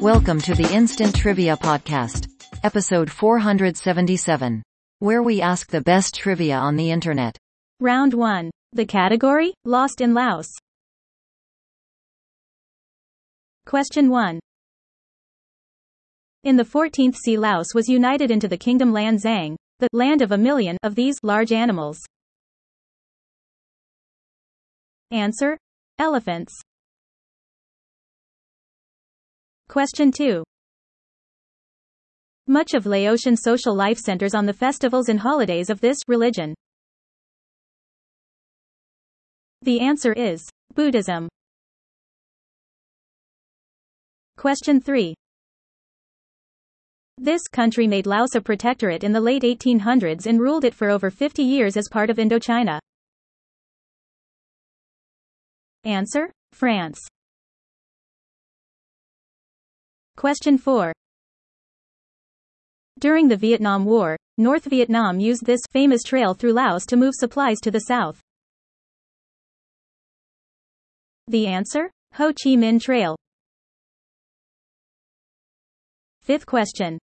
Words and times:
Welcome 0.00 0.40
to 0.40 0.54
the 0.54 0.68
Instant 0.72 1.14
Trivia 1.14 1.56
Podcast, 1.56 2.28
episode 2.64 3.10
477, 3.10 4.62
where 4.98 5.22
we 5.22 5.40
ask 5.40 5.70
the 5.70 5.80
best 5.80 6.14
trivia 6.14 6.56
on 6.56 6.74
the 6.74 6.90
internet. 6.90 7.38
Round 7.78 8.14
1. 8.14 8.50
The 8.72 8.84
category? 8.84 9.54
Lost 9.64 10.00
in 10.00 10.12
Laos. 10.12 10.48
Question 13.64 14.10
1. 14.10 14.40
In 16.42 16.56
the 16.56 16.64
14th 16.64 17.14
C 17.14 17.38
Laos 17.38 17.74
was 17.74 17.88
united 17.88 18.30
into 18.30 18.48
the 18.48 18.58
kingdom 18.58 18.92
Lan 18.92 19.18
Xang, 19.18 19.54
the 19.78 19.88
land 19.92 20.20
of 20.20 20.32
a 20.32 20.38
million 20.38 20.76
of 20.82 20.96
these 20.96 21.16
large 21.22 21.52
animals. 21.52 22.04
Answer. 25.10 25.56
Elephants. 25.98 26.52
Question 29.68 30.10
2. 30.10 30.42
Much 32.46 32.74
of 32.74 32.84
Laotian 32.84 33.36
social 33.36 33.74
life 33.74 33.98
centers 33.98 34.34
on 34.34 34.44
the 34.44 34.52
festivals 34.52 35.08
and 35.08 35.20
holidays 35.20 35.70
of 35.70 35.80
this 35.80 35.98
religion. 36.08 36.54
The 39.62 39.80
answer 39.80 40.12
is 40.12 40.46
Buddhism. 40.74 41.28
Question 44.36 44.80
3. 44.80 45.14
This 47.16 47.48
country 47.48 47.86
made 47.86 48.06
Laos 48.06 48.34
a 48.34 48.40
protectorate 48.40 49.04
in 49.04 49.12
the 49.12 49.20
late 49.20 49.42
1800s 49.42 50.26
and 50.26 50.40
ruled 50.40 50.64
it 50.64 50.74
for 50.74 50.90
over 50.90 51.10
50 51.10 51.42
years 51.42 51.76
as 51.76 51.88
part 51.88 52.10
of 52.10 52.18
Indochina. 52.18 52.78
Answer. 55.84 56.30
France. 56.52 56.98
Question 60.16 60.56
4. 60.56 60.92
During 62.98 63.28
the 63.28 63.36
Vietnam 63.36 63.84
War, 63.84 64.16
North 64.38 64.64
Vietnam 64.64 65.20
used 65.20 65.44
this 65.44 65.60
famous 65.70 66.02
trail 66.02 66.32
through 66.32 66.52
Laos 66.52 66.86
to 66.86 66.96
move 66.96 67.14
supplies 67.14 67.58
to 67.62 67.70
the 67.70 67.80
south. 67.80 68.20
The 71.28 71.46
answer? 71.46 71.90
Ho 72.14 72.28
Chi 72.28 72.50
Minh 72.50 72.80
Trail. 72.80 73.16
Fifth 76.22 76.46
question. 76.46 76.98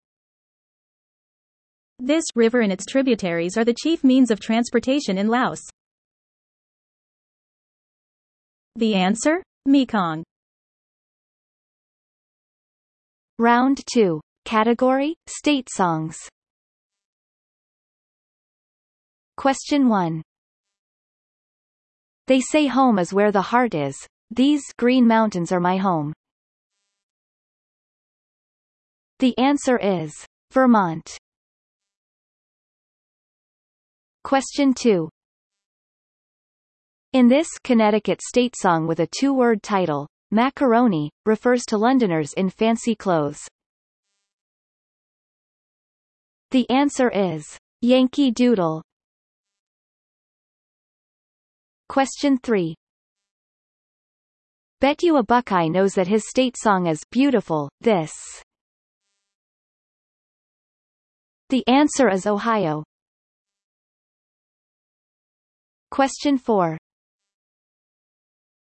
This 1.98 2.24
river 2.34 2.60
and 2.60 2.72
its 2.72 2.86
tributaries 2.86 3.58
are 3.58 3.64
the 3.64 3.74
chief 3.74 4.02
means 4.02 4.30
of 4.30 4.40
transportation 4.40 5.18
in 5.18 5.28
Laos. 5.28 5.60
The 8.76 8.94
answer? 8.94 9.42
Mekong. 9.66 10.24
Round 13.38 13.80
2. 13.92 14.20
Category, 14.44 15.14
State 15.26 15.68
Songs. 15.70 16.16
Question 19.36 19.88
1. 19.88 20.22
They 22.26 22.40
say 22.40 22.66
home 22.66 22.98
is 22.98 23.12
where 23.12 23.32
the 23.32 23.42
heart 23.42 23.74
is. 23.74 23.96
These 24.30 24.62
green 24.78 25.06
mountains 25.06 25.50
are 25.50 25.60
my 25.60 25.76
home. 25.76 26.12
The 29.18 29.36
answer 29.36 29.78
is 29.78 30.12
Vermont. 30.52 31.18
Question 34.22 34.74
2. 34.74 35.08
In 37.12 37.26
this 37.26 37.48
Connecticut 37.64 38.22
state 38.22 38.54
song 38.56 38.86
with 38.86 39.00
a 39.00 39.08
two-word 39.08 39.64
title, 39.64 40.06
Macaroni, 40.30 41.10
refers 41.26 41.64
to 41.64 41.76
Londoners 41.76 42.32
in 42.34 42.48
fancy 42.48 42.94
clothes. 42.94 43.40
The 46.52 46.70
answer 46.70 47.10
is 47.10 47.58
Yankee 47.80 48.30
Doodle. 48.30 48.84
Question 51.88 52.38
3. 52.38 52.76
Bet 54.80 55.02
you 55.02 55.16
a 55.16 55.24
Buckeye 55.24 55.66
knows 55.66 55.94
that 55.94 56.06
his 56.06 56.28
state 56.28 56.54
song 56.56 56.86
is 56.86 57.00
beautiful, 57.10 57.68
this. 57.80 58.12
The 61.48 61.66
answer 61.66 62.08
is 62.08 62.28
Ohio. 62.28 62.84
Question 65.90 66.38
4. 66.38 66.78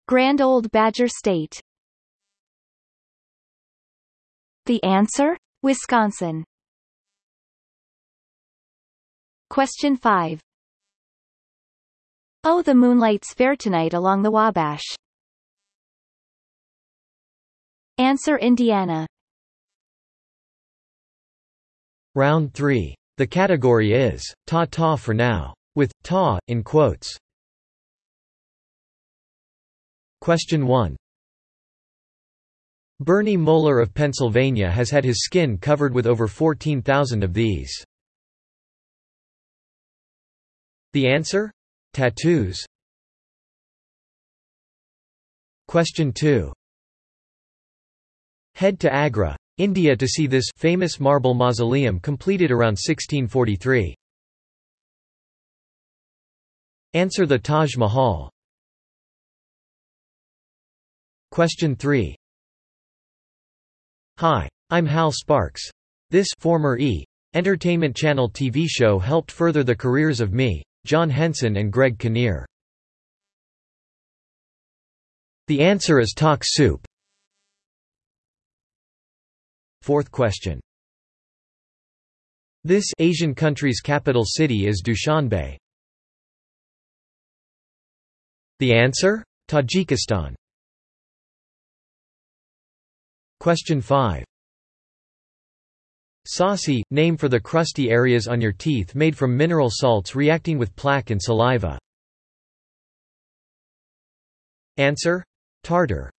Grand 0.07 0.41
Old 0.41 0.69
Badger 0.71 1.07
State. 1.07 1.61
The 4.65 4.83
answer? 4.83 5.37
Wisconsin. 5.61 6.43
Question 9.49 9.95
5. 9.95 10.41
Oh 12.43 12.61
the 12.61 12.75
moonlight's 12.75 13.33
fair 13.33 13.55
tonight 13.55 13.93
along 13.93 14.23
the 14.23 14.31
Wabash. 14.31 14.83
Answer 17.97 18.37
Indiana. 18.37 19.07
Round 22.15 22.53
3. 22.53 22.95
The 23.17 23.27
category 23.27 23.93
is, 23.93 24.23
ta-ta 24.47 24.97
for 24.97 25.13
now. 25.13 25.53
With, 25.75 25.91
ta, 26.03 26.39
in 26.47 26.63
quotes. 26.63 27.17
Question 30.23 30.65
1. 30.65 30.95
Bernie 33.01 33.35
Moeller 33.35 33.81
of 33.81 33.93
Pennsylvania 33.93 34.71
has 34.71 34.89
had 34.89 35.03
his 35.03 35.25
skin 35.25 35.57
covered 35.57 35.93
with 35.93 36.07
over 36.07 36.29
14,000 36.29 37.25
of 37.25 37.33
these. 37.33 37.73
The 40.93 41.09
answer? 41.09 41.51
Tattoos. 41.91 42.63
Question 45.67 46.13
2. 46.13 46.53
Head 48.55 48.79
to 48.79 48.93
Agra, 48.93 49.35
India 49.57 49.93
to 49.93 50.07
see 50.07 50.27
this 50.27 50.45
famous 50.55 51.01
marble 51.01 51.33
mausoleum 51.33 51.99
completed 51.99 52.49
around 52.49 52.77
1643. 52.79 53.93
Answer 56.93 57.25
the 57.25 57.39
Taj 57.39 57.75
Mahal. 57.75 58.32
Question 61.33 61.75
3. 61.75 62.15
Hi. 64.19 64.47
I'm 64.69 64.85
Hal 64.85 65.11
Sparks. 65.11 65.67
This 66.11 66.27
former 66.37 66.77
E! 66.77 67.03
Entertainment 67.33 67.95
Channel 67.95 68.29
TV 68.29 68.67
show 68.69 68.99
helped 68.99 69.31
further 69.31 69.63
the 69.63 69.75
careers 69.75 70.21
of 70.21 70.31
me, 70.31 70.61
John 70.85 71.09
Henson 71.09 71.57
and 71.57 71.73
Greg 71.73 71.97
Kinnear. 71.97 72.45
The 75.47 75.63
answer 75.63 75.99
is 75.99 76.13
Talk 76.15 76.43
Soup. 76.45 76.85
Fourth 79.81 80.11
question. 80.11 80.59
This 82.63 82.85
Asian 82.99 83.33
country's 83.33 83.79
capital 83.79 84.23
city 84.23 84.67
is 84.67 84.83
Dushanbe. 84.85 85.57
The 88.59 88.73
answer? 88.75 89.23
Tajikistan. 89.49 90.35
Question 93.43 93.81
5. 93.81 94.23
Saucy, 96.25 96.81
name 96.91 97.17
for 97.17 97.27
the 97.27 97.41
crusty 97.41 97.91
areas 97.91 98.25
on 98.29 98.39
your 98.39 98.53
teeth 98.53 98.95
made 98.95 99.17
from 99.17 99.35
mineral 99.35 99.69
salts 99.69 100.15
reacting 100.15 100.57
with 100.57 100.73
plaque 100.77 101.09
and 101.09 101.21
saliva. 101.21 101.77
Answer? 104.77 105.25
Tartar. 105.61 106.09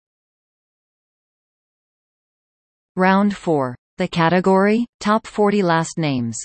Round 2.94 3.34
4. 3.34 3.74
The 3.96 4.08
category, 4.08 4.84
Top 5.00 5.26
40 5.26 5.62
Last 5.62 5.96
Names. 5.96 6.36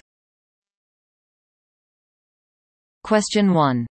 Question 3.03 3.53
1. 3.53 3.85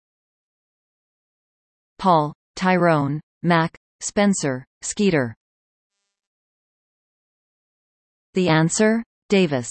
Paul, 2.00 2.33
Tyrone, 2.56 3.19
Mac, 3.44 3.78
Spencer, 4.00 4.63
Skeeter. 4.83 5.36
The 8.38 8.50
answer? 8.50 9.01
Davis. 9.30 9.68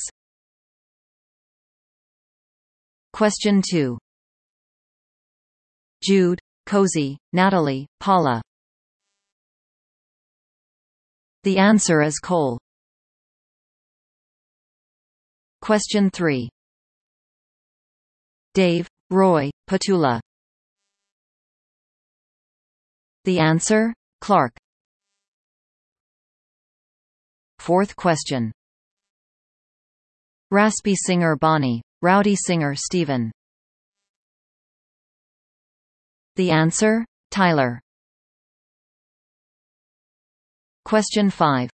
Question 3.12 3.62
2. 3.62 3.96
Jude, 6.02 6.40
Cozy, 6.66 7.16
Natalie, 7.32 7.86
Paula. 8.00 8.42
The 11.44 11.58
answer 11.58 12.02
is 12.02 12.18
Cole. 12.18 12.58
Question 15.60 16.10
3. 16.10 16.48
Dave, 18.54 18.88
Roy, 19.10 19.48
Petula. 19.70 20.18
The 23.26 23.38
answer? 23.38 23.94
Clark. 24.20 24.56
Fourth 27.66 27.96
question. 27.96 28.52
Raspy 30.52 30.94
singer 30.94 31.34
Bonnie. 31.34 31.82
Rowdy 32.00 32.36
singer 32.36 32.76
Stephen. 32.76 33.32
The 36.36 36.52
answer? 36.52 37.04
Tyler. 37.32 37.80
Question 40.84 41.28
5. 41.28 41.68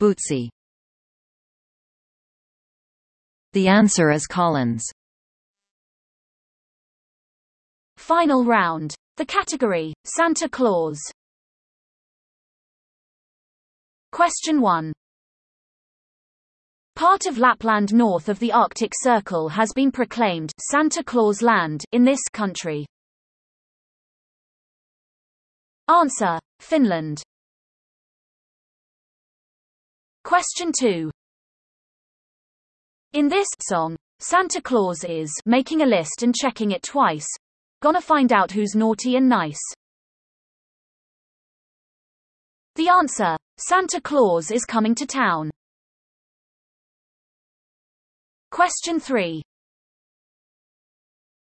Bootsy. 0.00 0.50
The 3.54 3.66
answer 3.66 4.12
is 4.12 4.28
Collins. 4.28 4.84
Final 7.96 8.44
round. 8.44 8.94
The 9.16 9.26
category, 9.26 9.94
Santa 10.04 10.48
Claus. 10.48 11.00
Question 14.12 14.60
1. 14.60 14.92
Part 16.96 17.26
of 17.26 17.38
Lapland 17.38 17.94
north 17.94 18.28
of 18.28 18.38
the 18.40 18.52
Arctic 18.52 18.92
Circle 19.02 19.48
has 19.48 19.72
been 19.72 19.92
proclaimed 19.92 20.52
Santa 20.70 21.02
Claus 21.02 21.42
Land 21.42 21.84
in 21.92 22.04
this 22.04 22.20
country. 22.32 22.84
Answer: 25.88 26.38
Finland. 26.60 27.22
Question 30.24 30.72
2. 30.78 31.10
In 33.12 33.28
this 33.28 33.48
song, 33.60 33.96
Santa 34.18 34.60
Claus 34.60 35.04
is 35.04 35.32
making 35.46 35.82
a 35.82 35.86
list 35.86 36.22
and 36.22 36.34
checking 36.34 36.72
it 36.72 36.82
twice. 36.82 37.26
Gonna 37.80 38.00
find 38.00 38.32
out 38.32 38.50
who's 38.52 38.74
naughty 38.74 39.16
and 39.16 39.28
nice. 39.28 39.60
The 42.74 42.88
answer: 42.88 43.36
Santa 43.62 44.00
Claus 44.00 44.50
is 44.50 44.64
coming 44.64 44.94
to 44.94 45.04
town. 45.04 45.50
Question 48.50 48.98
3. 48.98 49.42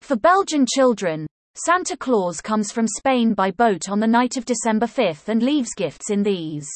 For 0.03 0.17
Belgian 0.17 0.67
children, 0.67 1.29
Santa 1.55 1.97
Claus 1.97 2.41
comes 2.41 2.73
from 2.73 2.89
Spain 2.89 3.35
by 3.35 3.53
boat 3.53 3.89
on 3.89 4.01
the 4.01 4.09
night 4.09 4.37
of 4.37 4.45
December 4.45 4.87
5th 4.87 5.29
and 5.29 5.45
leaves 5.45 5.75
gifts 5.77 6.11
in 6.11 6.25
these. 6.25 6.69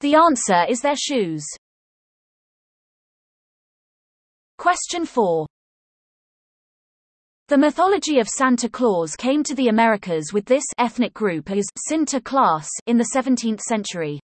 The 0.00 0.14
answer 0.14 0.66
is 0.68 0.82
their 0.82 0.96
shoes. 0.96 1.46
Question 4.58 5.06
4. 5.06 5.46
The 7.48 7.56
mythology 7.56 8.18
of 8.18 8.28
Santa 8.28 8.68
Claus 8.68 9.16
came 9.16 9.42
to 9.44 9.54
the 9.54 9.68
Americas 9.68 10.34
with 10.34 10.44
this 10.44 10.64
ethnic 10.76 11.14
group 11.14 11.50
as 11.50 11.64
Sinterklaas 11.90 12.68
in 12.86 12.98
the 12.98 13.08
17th 13.14 13.62
century. 13.62 14.20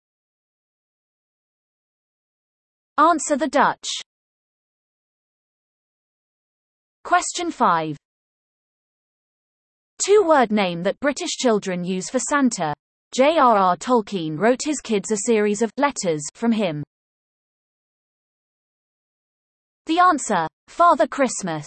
Answer 2.98 3.36
the 3.38 3.48
Dutch. 3.48 3.88
Question 7.02 7.50
5. 7.50 7.96
Two-word 10.04 10.52
name 10.52 10.82
that 10.82 11.00
British 11.00 11.38
children 11.38 11.82
use 11.82 12.10
for 12.10 12.18
Santa. 12.18 12.74
J.R.R. 13.16 13.78
Tolkien 13.78 14.38
wrote 14.38 14.60
his 14.62 14.82
kids 14.82 15.10
a 15.10 15.16
series 15.24 15.62
of 15.62 15.72
letters 15.78 16.20
from 16.34 16.52
him. 16.52 16.82
The 19.86 19.98
answer. 19.98 20.46
Father 20.68 21.06
Christmas. 21.06 21.66